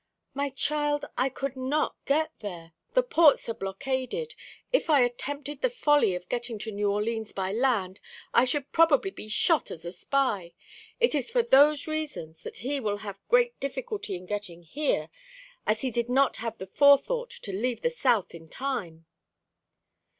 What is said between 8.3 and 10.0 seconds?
I should probably be shot as a